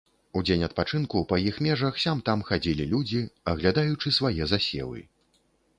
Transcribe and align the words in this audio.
У 0.39 0.41
дзень 0.47 0.63
адпачынку 0.67 1.21
па 1.33 1.39
іх 1.49 1.59
межах 1.67 1.99
сям-там 2.05 2.43
хадзілі 2.49 2.91
людзі, 2.95 3.21
аглядаючы 3.55 4.17
свае 4.19 4.37
засевы. 4.55 4.99